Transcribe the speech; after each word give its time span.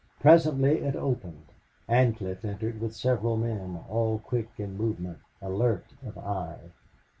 Presently 0.19 0.79
it 0.79 0.95
opened. 0.95 1.45
Ancliffe 1.87 2.43
entered 2.43 2.81
with 2.81 2.95
several 2.95 3.37
men, 3.37 3.81
all 3.87 4.17
quick 4.17 4.49
in 4.57 4.75
movement, 4.75 5.19
alert 5.43 5.93
of 6.03 6.17
eye. 6.17 6.71